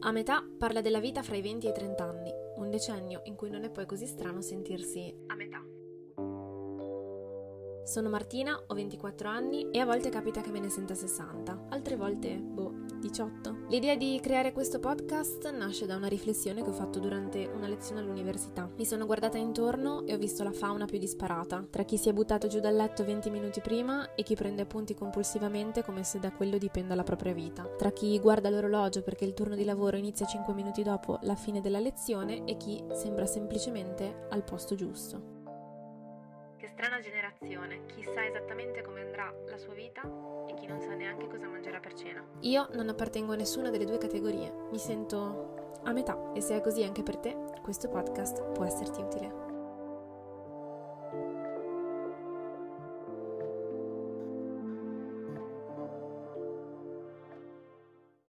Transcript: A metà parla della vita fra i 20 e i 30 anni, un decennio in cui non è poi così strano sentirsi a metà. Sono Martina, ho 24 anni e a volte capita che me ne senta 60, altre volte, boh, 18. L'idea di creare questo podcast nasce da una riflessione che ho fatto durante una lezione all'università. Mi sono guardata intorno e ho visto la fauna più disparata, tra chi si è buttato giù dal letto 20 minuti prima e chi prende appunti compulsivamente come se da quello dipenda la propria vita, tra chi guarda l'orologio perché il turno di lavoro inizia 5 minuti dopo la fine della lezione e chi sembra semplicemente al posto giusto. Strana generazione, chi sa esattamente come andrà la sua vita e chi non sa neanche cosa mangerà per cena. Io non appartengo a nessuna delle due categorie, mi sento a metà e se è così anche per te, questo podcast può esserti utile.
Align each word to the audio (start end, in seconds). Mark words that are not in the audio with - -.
A 0.00 0.12
metà 0.12 0.46
parla 0.56 0.80
della 0.80 1.00
vita 1.00 1.24
fra 1.24 1.34
i 1.34 1.42
20 1.42 1.66
e 1.66 1.70
i 1.70 1.72
30 1.72 2.04
anni, 2.04 2.32
un 2.56 2.70
decennio 2.70 3.22
in 3.24 3.34
cui 3.34 3.50
non 3.50 3.64
è 3.64 3.70
poi 3.70 3.84
così 3.84 4.06
strano 4.06 4.40
sentirsi 4.40 5.12
a 5.26 5.34
metà. 5.34 5.60
Sono 7.88 8.10
Martina, 8.10 8.64
ho 8.66 8.74
24 8.74 9.30
anni 9.30 9.70
e 9.70 9.78
a 9.78 9.86
volte 9.86 10.10
capita 10.10 10.42
che 10.42 10.50
me 10.50 10.60
ne 10.60 10.68
senta 10.68 10.94
60, 10.94 11.68
altre 11.70 11.96
volte, 11.96 12.36
boh, 12.36 12.84
18. 13.00 13.64
L'idea 13.70 13.96
di 13.96 14.20
creare 14.22 14.52
questo 14.52 14.78
podcast 14.78 15.50
nasce 15.52 15.86
da 15.86 15.96
una 15.96 16.06
riflessione 16.06 16.62
che 16.62 16.68
ho 16.68 16.74
fatto 16.74 16.98
durante 16.98 17.46
una 17.46 17.66
lezione 17.66 18.02
all'università. 18.02 18.70
Mi 18.76 18.84
sono 18.84 19.06
guardata 19.06 19.38
intorno 19.38 20.04
e 20.04 20.12
ho 20.12 20.18
visto 20.18 20.42
la 20.42 20.52
fauna 20.52 20.84
più 20.84 20.98
disparata, 20.98 21.66
tra 21.70 21.84
chi 21.84 21.96
si 21.96 22.10
è 22.10 22.12
buttato 22.12 22.46
giù 22.46 22.60
dal 22.60 22.76
letto 22.76 23.06
20 23.06 23.30
minuti 23.30 23.62
prima 23.62 24.14
e 24.14 24.22
chi 24.22 24.34
prende 24.34 24.60
appunti 24.60 24.92
compulsivamente 24.92 25.82
come 25.82 26.04
se 26.04 26.18
da 26.18 26.30
quello 26.30 26.58
dipenda 26.58 26.94
la 26.94 27.04
propria 27.04 27.32
vita, 27.32 27.62
tra 27.78 27.90
chi 27.90 28.18
guarda 28.20 28.50
l'orologio 28.50 29.00
perché 29.00 29.24
il 29.24 29.32
turno 29.32 29.54
di 29.54 29.64
lavoro 29.64 29.96
inizia 29.96 30.26
5 30.26 30.52
minuti 30.52 30.82
dopo 30.82 31.18
la 31.22 31.36
fine 31.36 31.62
della 31.62 31.80
lezione 31.80 32.44
e 32.44 32.58
chi 32.58 32.84
sembra 32.92 33.24
semplicemente 33.24 34.26
al 34.28 34.44
posto 34.44 34.74
giusto. 34.74 35.37
Strana 36.78 37.00
generazione, 37.00 37.86
chi 37.86 38.04
sa 38.04 38.24
esattamente 38.24 38.82
come 38.82 39.00
andrà 39.00 39.34
la 39.46 39.58
sua 39.58 39.74
vita 39.74 40.00
e 40.46 40.54
chi 40.54 40.68
non 40.68 40.80
sa 40.80 40.94
neanche 40.94 41.26
cosa 41.26 41.48
mangerà 41.48 41.80
per 41.80 41.92
cena. 41.94 42.24
Io 42.42 42.68
non 42.74 42.88
appartengo 42.88 43.32
a 43.32 43.34
nessuna 43.34 43.70
delle 43.70 43.84
due 43.84 43.98
categorie, 43.98 44.52
mi 44.70 44.78
sento 44.78 45.80
a 45.82 45.90
metà 45.90 46.30
e 46.34 46.40
se 46.40 46.54
è 46.54 46.60
così 46.60 46.84
anche 46.84 47.02
per 47.02 47.16
te, 47.16 47.36
questo 47.62 47.88
podcast 47.88 48.52
può 48.52 48.64
esserti 48.64 49.00
utile. 49.00 49.27